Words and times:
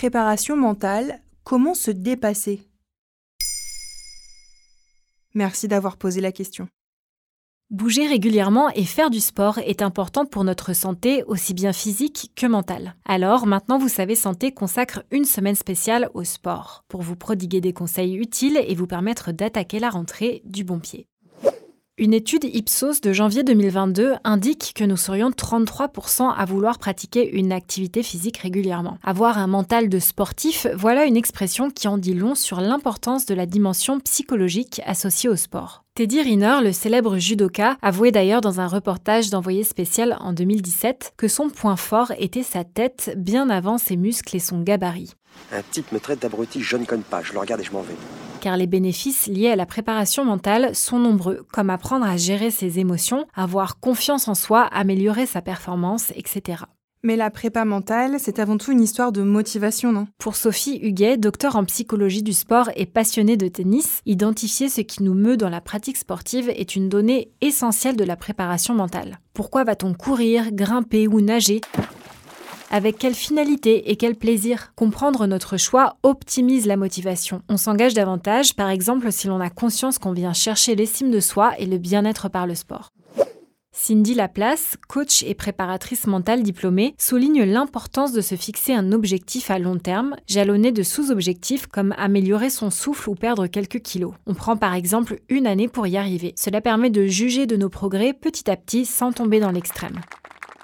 Préparation 0.00 0.56
mentale, 0.56 1.20
comment 1.44 1.74
se 1.74 1.90
dépasser? 1.90 2.66
Merci 5.34 5.68
d'avoir 5.68 5.98
posé 5.98 6.22
la 6.22 6.32
question. 6.32 6.68
Bouger 7.68 8.06
régulièrement 8.06 8.70
et 8.70 8.86
faire 8.86 9.10
du 9.10 9.20
sport 9.20 9.58
est 9.58 9.82
important 9.82 10.24
pour 10.24 10.42
notre 10.42 10.72
santé, 10.72 11.22
aussi 11.24 11.52
bien 11.52 11.74
physique 11.74 12.32
que 12.34 12.46
mentale. 12.46 12.96
Alors, 13.04 13.46
maintenant 13.46 13.76
vous 13.76 13.90
savez 13.90 14.14
Santé 14.14 14.52
consacre 14.52 15.02
une 15.10 15.26
semaine 15.26 15.54
spéciale 15.54 16.08
au 16.14 16.24
sport, 16.24 16.86
pour 16.88 17.02
vous 17.02 17.14
prodiguer 17.14 17.60
des 17.60 17.74
conseils 17.74 18.16
utiles 18.16 18.58
et 18.66 18.74
vous 18.74 18.86
permettre 18.86 19.32
d'attaquer 19.32 19.80
la 19.80 19.90
rentrée 19.90 20.40
du 20.46 20.64
bon 20.64 20.80
pied. 20.80 21.09
Une 22.00 22.14
étude 22.14 22.44
Ipsos 22.44 23.02
de 23.02 23.12
janvier 23.12 23.42
2022 23.42 24.14
indique 24.24 24.72
que 24.74 24.84
nous 24.84 24.96
serions 24.96 25.28
33% 25.28 26.32
à 26.34 26.44
vouloir 26.46 26.78
pratiquer 26.78 27.30
une 27.38 27.52
activité 27.52 28.02
physique 28.02 28.38
régulièrement. 28.38 28.96
Avoir 29.04 29.36
un 29.36 29.46
mental 29.46 29.90
de 29.90 29.98
sportif, 29.98 30.66
voilà 30.74 31.04
une 31.04 31.18
expression 31.18 31.68
qui 31.68 31.88
en 31.88 31.98
dit 31.98 32.14
long 32.14 32.34
sur 32.34 32.62
l'importance 32.62 33.26
de 33.26 33.34
la 33.34 33.44
dimension 33.44 34.00
psychologique 34.00 34.80
associée 34.86 35.28
au 35.28 35.36
sport. 35.36 35.84
Teddy 36.00 36.22
Riner, 36.22 36.60
le 36.62 36.72
célèbre 36.72 37.18
judoka, 37.18 37.76
avouait 37.82 38.10
d'ailleurs 38.10 38.40
dans 38.40 38.58
un 38.58 38.66
reportage 38.66 39.28
d'envoyé 39.28 39.64
spécial 39.64 40.16
en 40.20 40.32
2017 40.32 41.12
que 41.18 41.28
son 41.28 41.50
point 41.50 41.76
fort 41.76 42.10
était 42.16 42.42
sa 42.42 42.64
tête 42.64 43.12
bien 43.18 43.50
avant 43.50 43.76
ses 43.76 43.98
muscles 43.98 44.34
et 44.34 44.38
son 44.38 44.62
gabarit. 44.62 45.12
Un 45.52 45.60
type 45.60 45.92
me 45.92 46.00
traite 46.00 46.22
d'abruti, 46.22 46.62
je 46.62 46.78
ne 46.78 46.86
connais 46.86 47.02
pas, 47.02 47.20
je 47.22 47.34
le 47.34 47.38
regarde 47.38 47.60
et 47.60 47.64
je 47.64 47.72
m'en 47.72 47.82
vais 47.82 47.92
car 48.40 48.56
les 48.56 48.66
bénéfices 48.66 49.26
liés 49.26 49.50
à 49.50 49.56
la 49.56 49.66
préparation 49.66 50.24
mentale 50.24 50.74
sont 50.74 50.98
nombreux, 50.98 51.44
comme 51.52 51.68
apprendre 51.68 52.06
à 52.06 52.16
gérer 52.16 52.50
ses 52.50 52.78
émotions, 52.78 53.26
avoir 53.34 53.80
confiance 53.80 54.28
en 54.28 54.34
soi, 54.34 54.62
améliorer 54.62 55.26
sa 55.26 55.42
performance, 55.42 56.14
etc. 56.16 56.62
Mais 57.02 57.16
la 57.16 57.30
prépa 57.30 57.64
mentale, 57.64 58.16
c'est 58.18 58.38
avant 58.38 58.58
tout 58.58 58.72
une 58.72 58.82
histoire 58.82 59.10
de 59.10 59.22
motivation, 59.22 59.90
non? 59.90 60.06
Pour 60.18 60.36
Sophie 60.36 60.78
Huguet, 60.82 61.16
docteur 61.16 61.56
en 61.56 61.64
psychologie 61.64 62.22
du 62.22 62.34
sport 62.34 62.68
et 62.76 62.84
passionnée 62.84 63.38
de 63.38 63.48
tennis, 63.48 64.02
identifier 64.04 64.68
ce 64.68 64.82
qui 64.82 65.02
nous 65.02 65.14
meut 65.14 65.38
dans 65.38 65.48
la 65.48 65.62
pratique 65.62 65.96
sportive 65.96 66.50
est 66.50 66.76
une 66.76 66.90
donnée 66.90 67.30
essentielle 67.40 67.96
de 67.96 68.04
la 68.04 68.16
préparation 68.16 68.74
mentale. 68.74 69.18
Pourquoi 69.32 69.64
va-t-on 69.64 69.94
courir, 69.94 70.52
grimper 70.52 71.08
ou 71.08 71.22
nager? 71.22 71.62
Avec 72.70 72.98
quelle 72.98 73.14
finalité 73.14 73.90
et 73.90 73.96
quel 73.96 74.14
plaisir? 74.14 74.74
Comprendre 74.76 75.26
notre 75.26 75.56
choix 75.56 75.96
optimise 76.02 76.66
la 76.66 76.76
motivation. 76.76 77.40
On 77.48 77.56
s'engage 77.56 77.94
davantage, 77.94 78.54
par 78.54 78.68
exemple 78.68 79.10
si 79.10 79.26
l'on 79.26 79.40
a 79.40 79.48
conscience 79.48 79.98
qu'on 79.98 80.12
vient 80.12 80.34
chercher 80.34 80.74
l'estime 80.74 81.10
de 81.10 81.20
soi 81.20 81.52
et 81.58 81.64
le 81.64 81.78
bien-être 81.78 82.28
par 82.28 82.46
le 82.46 82.54
sport. 82.54 82.90
Cindy 83.90 84.14
Laplace, 84.14 84.76
coach 84.88 85.22
et 85.24 85.34
préparatrice 85.34 86.06
mentale 86.06 86.42
diplômée, 86.42 86.94
souligne 86.98 87.44
l'importance 87.44 88.12
de 88.12 88.20
se 88.20 88.36
fixer 88.36 88.72
un 88.72 88.92
objectif 88.92 89.50
à 89.50 89.58
long 89.58 89.78
terme, 89.78 90.14
jalonné 90.28 90.70
de 90.70 90.82
sous-objectifs 90.82 91.66
comme 91.66 91.94
améliorer 91.96 92.50
son 92.50 92.70
souffle 92.70 93.10
ou 93.10 93.14
perdre 93.14 93.46
quelques 93.46 93.80
kilos. 93.80 94.14
On 94.26 94.34
prend 94.34 94.56
par 94.56 94.74
exemple 94.74 95.18
une 95.28 95.46
année 95.46 95.66
pour 95.66 95.86
y 95.86 95.96
arriver. 95.96 96.34
Cela 96.36 96.60
permet 96.60 96.90
de 96.90 97.06
juger 97.06 97.46
de 97.46 97.56
nos 97.56 97.68
progrès 97.68 98.12
petit 98.12 98.50
à 98.50 98.56
petit 98.56 98.86
sans 98.86 99.12
tomber 99.12 99.40
dans 99.40 99.50
l'extrême. 99.50 100.00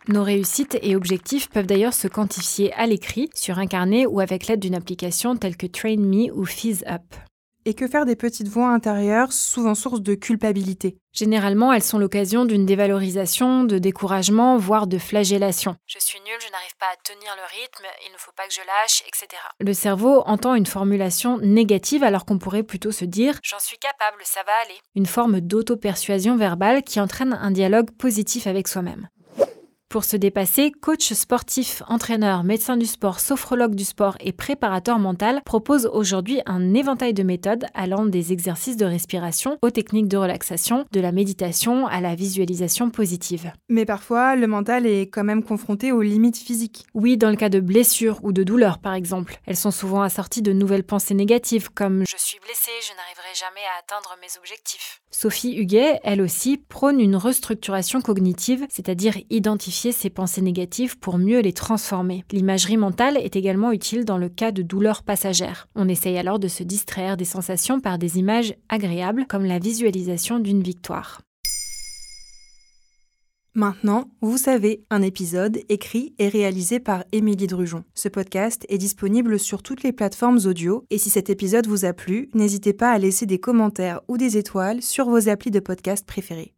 Nos 0.09 0.23
réussites 0.23 0.79
et 0.83 0.95
objectifs 0.95 1.49
peuvent 1.49 1.67
d'ailleurs 1.67 1.95
se 1.95 2.07
quantifier 2.07 2.73
à 2.75 2.87
l'écrit, 2.87 3.29
sur 3.35 3.59
un 3.59 3.67
carnet 3.67 4.07
ou 4.07 4.21
avec 4.21 4.47
l'aide 4.47 4.61
d'une 4.61 4.77
application 4.77 5.37
telle 5.37 5.57
que 5.57 5.67
Train 5.67 5.97
Me 5.97 6.33
ou 6.33 6.45
Fizz 6.45 6.85
Up. 6.87 7.03
Et 7.69 7.75
que 7.75 7.89
faire 7.89 8.07
des 8.07 8.15
petites 8.15 8.47
voix 8.47 8.69
intérieures, 8.69 9.33
souvent 9.33 9.75
source 9.75 10.01
de 10.01 10.15
culpabilité 10.15 10.99
Généralement, 11.13 11.73
elles 11.73 11.83
sont 11.83 11.99
l'occasion 11.99 12.45
d'une 12.45 12.65
dévalorisation, 12.65 13.65
de 13.65 13.79
découragement, 13.79 14.57
voire 14.57 14.87
de 14.87 14.99
flagellation. 14.99 15.75
Je 15.87 15.99
suis 15.99 16.21
nulle, 16.21 16.39
je 16.39 16.53
n'arrive 16.53 16.77
pas 16.79 16.87
à 16.93 16.97
tenir 17.03 17.35
le 17.35 17.61
rythme, 17.61 17.85
il 18.07 18.13
ne 18.13 18.19
faut 18.19 18.31
pas 18.37 18.47
que 18.47 18.55
je 18.55 18.61
lâche, 18.61 19.03
etc. 19.09 19.43
Le 19.59 19.75
cerveau 19.75 20.23
entend 20.27 20.55
une 20.55 20.67
formulation 20.67 21.39
négative 21.39 22.05
alors 22.05 22.25
qu'on 22.25 22.39
pourrait 22.39 22.63
plutôt 22.63 22.93
se 22.93 23.05
dire 23.05 23.41
J'en 23.43 23.59
suis 23.59 23.79
capable, 23.79 24.23
ça 24.23 24.45
va 24.47 24.53
aller. 24.65 24.79
Une 24.95 25.07
forme 25.07 25.41
d'auto-persuasion 25.41 26.37
verbale 26.37 26.85
qui 26.85 27.01
entraîne 27.01 27.33
un 27.33 27.51
dialogue 27.51 27.91
positif 27.99 28.47
avec 28.47 28.69
soi-même. 28.69 29.09
Pour 29.97 30.05
se 30.05 30.19
dépasser, 30.19 30.73
coach 30.73 31.15
sportif, 31.15 31.83
entraîneur, 31.89 32.45
médecin 32.45 32.77
du 32.77 32.85
sport, 32.85 33.19
sophrologue 33.19 33.75
du 33.75 33.85
sport 33.87 34.19
et 34.21 34.33
préparateur 34.33 34.99
mental 34.99 35.41
propose 35.47 35.87
aujourd'hui 35.87 36.43
un 36.45 36.75
éventail 36.75 37.15
de 37.15 37.23
méthodes 37.23 37.65
allant 37.73 38.05
des 38.05 38.31
exercices 38.31 38.77
de 38.77 38.85
respiration 38.85 39.57
aux 39.63 39.71
techniques 39.71 40.09
de 40.09 40.19
relaxation, 40.19 40.85
de 40.93 41.01
la 41.01 41.13
méditation 41.13 41.87
à 41.87 42.03
la 42.03 42.15
visualisation 42.15 42.91
positive. 42.91 43.51
Mais 43.71 43.87
parfois, 43.87 44.37
le 44.37 44.47
mental 44.47 44.85
est 44.85 45.07
quand 45.07 45.25
même 45.25 45.43
confronté 45.43 45.93
aux 45.93 46.03
limites 46.03 46.37
physiques. 46.37 46.85
Oui, 46.93 47.17
dans 47.17 47.31
le 47.31 47.37
cas 47.37 47.49
de 47.49 47.61
blessures 47.61 48.21
ou 48.23 48.33
de 48.33 48.43
douleurs 48.43 48.81
par 48.81 48.93
exemple. 48.93 49.41
Elles 49.47 49.57
sont 49.57 49.71
souvent 49.71 50.03
assorties 50.03 50.43
de 50.43 50.53
nouvelles 50.53 50.85
pensées 50.85 51.15
négatives 51.15 51.71
comme 51.73 52.05
Je 52.07 52.23
suis 52.23 52.39
blessée, 52.41 52.71
je 52.83 52.95
n'arriverai 52.95 53.35
jamais 53.35 53.65
à 53.75 53.81
atteindre 53.81 54.15
mes 54.21 54.39
objectifs. 54.39 55.01
Sophie 55.11 55.57
Huguet, 55.57 56.01
elle 56.05 56.21
aussi, 56.21 56.59
prône 56.59 57.01
une 57.01 57.17
restructuration 57.17 58.03
cognitive, 58.03 58.67
c'est-à-dire 58.69 59.15
identifier 59.31 59.86
ses 59.93 60.11
pensées 60.11 60.43
négatives 60.43 60.99
pour 60.99 61.19
mieux 61.19 61.41
les 61.41 61.53
transformer. 61.53 62.25
L'imagerie 62.33 62.77
mentale 62.77 63.17
est 63.17 63.37
également 63.37 63.73
utile 63.73 64.05
dans 64.05 64.19
le 64.19 64.29
cas 64.29 64.53
de 64.53 64.63
douleurs 64.63 65.03
passagères. 65.03 65.69
On 65.75 65.89
essaye 65.89 66.19
alors 66.19 66.39
de 66.39 66.49
se 66.49 66.63
distraire 66.63 67.17
des 67.17 67.25
sensations 67.25 67.81
par 67.81 67.99
des 67.99 68.19
images 68.19 68.55
agréables 68.69 69.27
comme 69.27 69.45
la 69.45 69.59
visualisation 69.59 70.39
d'une 70.39 70.63
victoire. 70.63 71.21
Maintenant, 73.57 74.11
vous 74.21 74.37
savez, 74.37 74.85
un 74.91 75.01
épisode 75.01 75.61
écrit 75.71 76.15
et 76.19 76.29
réalisé 76.29 76.79
par 76.79 77.05
Émilie 77.13 77.47
Drujon. 77.47 77.85
Ce 77.95 78.11
podcast 78.11 78.67
est 78.69 78.77
disponible 78.77 79.39
sur 79.39 79.63
toutes 79.63 79.83
les 79.83 79.93
plateformes 79.93 80.41
audio 80.45 80.85
et 80.91 80.99
si 80.99 81.09
cet 81.09 81.31
épisode 81.31 81.67
vous 81.67 81.87
a 81.87 81.95
plu, 81.95 82.29
n'hésitez 82.35 82.75
pas 82.75 82.91
à 82.91 82.99
laisser 82.99 83.25
des 83.25 83.41
commentaires 83.41 84.03
ou 84.09 84.19
des 84.19 84.37
étoiles 84.37 84.83
sur 84.83 85.09
vos 85.09 85.31
applis 85.31 85.51
de 85.51 85.61
podcast 85.61 86.07
préférés. 86.07 86.56